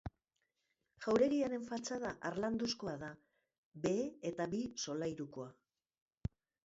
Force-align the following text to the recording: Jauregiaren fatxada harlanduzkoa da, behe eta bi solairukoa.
Jauregiaren 1.05 1.67
fatxada 1.67 2.13
harlanduzkoa 2.29 2.95
da, 3.03 3.11
behe 3.87 4.09
eta 4.31 4.49
bi 4.55 4.63
solairukoa. 4.87 6.35